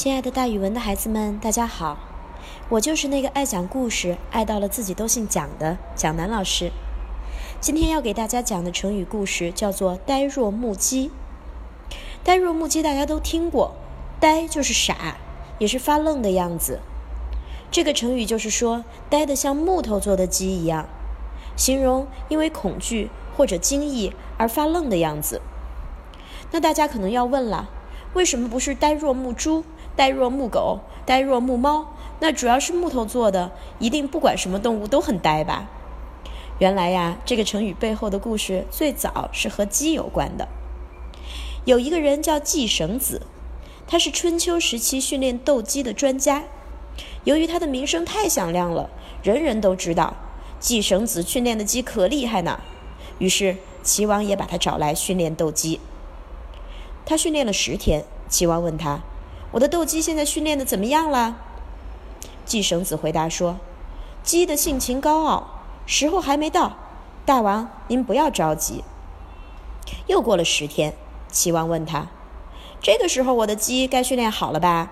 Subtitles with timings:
[0.00, 1.98] 亲爱的，大语文的孩子们，大家好！
[2.70, 6.72] 我就是那个爱讲故事、爱到了自己都姓蒋的蒋楠老师。
[7.60, 11.10] 今天要给大家讲的成语故事叫做“呆若木鸡”。
[12.24, 13.74] 呆若木鸡大家都听过，
[14.18, 15.18] 呆就是傻，
[15.58, 16.80] 也是发愣的样子。
[17.70, 20.88] 这个成语就是说，呆得像木头做的鸡一样，
[21.56, 25.42] 形容因为恐惧或者惊异而发愣的样子。
[26.52, 27.68] 那大家可能要问了，
[28.14, 29.62] 为什么不是呆若木猪？
[30.00, 31.88] 呆若木狗，呆若木猫，
[32.20, 35.68] 那主要是木头做的，一定不管什么动物都很呆吧？
[36.58, 40.48] 原来呀，这个成语背后的故事最早是和鸡有关的。
[41.66, 43.20] 有一个人叫季绳子，
[43.86, 46.44] 他是春秋时期训练斗鸡的专家。
[47.24, 48.88] 由于他的名声太响亮了，
[49.22, 50.14] 人人都知道
[50.58, 52.60] 季绳子训练的鸡可厉害呢。
[53.18, 55.78] 于是齐王也把他找来训练斗鸡。
[57.04, 59.02] 他训练了十天，齐王问他。
[59.52, 61.36] 我的斗鸡现在训练的怎么样了？
[62.44, 63.58] 季绳子回答说
[64.22, 66.76] ：“鸡的性情高傲，时候还没到。
[67.24, 68.84] 大王，您不要着急。”
[70.06, 70.94] 又过了十天，
[71.30, 72.08] 齐王问他
[72.80, 74.90] ：“这个时候我的鸡该训练好了吧？”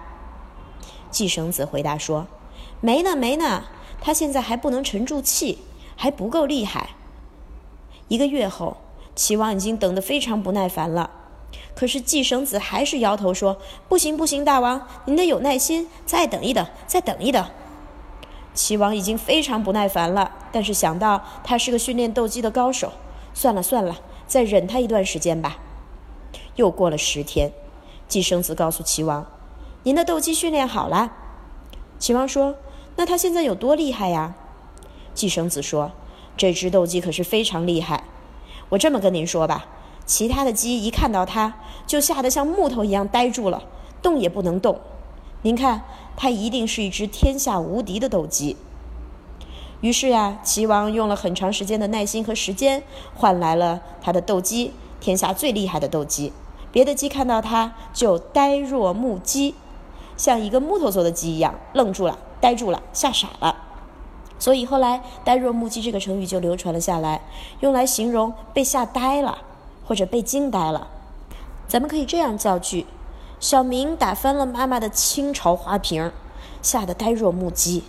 [1.10, 2.26] 季绳子回答说
[2.80, 3.64] ：“没呢，没呢，
[4.00, 5.58] 它现在还不能沉住气，
[5.96, 6.90] 还不够厉害。”
[8.08, 8.76] 一个月后，
[9.14, 11.10] 齐王已经等得非常不耐烦了。
[11.74, 13.56] 可是季生子还是摇头说
[13.88, 17.48] ：“不行，不行，大王，您得有耐心，再等一等，再等一等。”
[18.52, 22.92] 齐王已经非常不耐烦了，但是想到他是个训练斗鸡的高手，
[23.32, 25.58] 算了算了，再忍他一段时间吧。
[26.56, 27.52] 又过了十天，
[28.08, 29.24] 季生子告诉齐王
[29.84, 31.12] ：“您的斗鸡训练好了。”
[32.00, 32.56] 齐王说
[32.96, 34.34] ：“那他现在有多厉害呀？”
[35.14, 35.92] 季生子说
[36.36, 38.02] ：“这只斗鸡可是非常厉害。
[38.70, 39.68] 我这么跟您说吧。”
[40.08, 41.54] 其他的鸡一看到它，
[41.86, 43.62] 就吓得像木头一样呆住了，
[44.00, 44.80] 动也不能动。
[45.42, 45.82] 您看，
[46.16, 48.56] 它一定是一只天下无敌的斗鸡。
[49.82, 52.82] 于是呀，齐王用了很长时间的耐心和时间，
[53.14, 56.32] 换来了他的斗鸡，天下最厉害的斗鸡。
[56.72, 59.54] 别的鸡看到它就呆若木鸡，
[60.16, 63.54] 像一个木头做的鸡一样，愣住了，呆住了，吓傻了。
[64.38, 67.20] 所以后来“呆若木鸡”这个成语就流传了下来，
[67.60, 69.38] 用来形容被吓呆了。
[69.88, 70.86] 或者被惊呆了，
[71.66, 72.86] 咱们可以这样造句：
[73.40, 76.12] 小明打翻了妈妈的清朝花瓶，
[76.60, 77.84] 吓得呆若木鸡，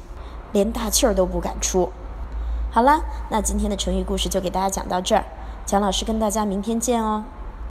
[0.53, 1.89] 连大气儿都不敢出。
[2.71, 5.25] 好了，那今天的成语故事就给大家讲到这儿，
[5.65, 7.25] 蒋老师跟大家明天见哦。